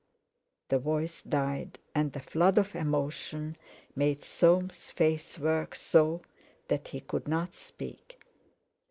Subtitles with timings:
[0.69, 3.55] the voice died, and a flood of emotion
[3.95, 6.23] made Soames' face work so
[6.69, 8.19] that he could not speak.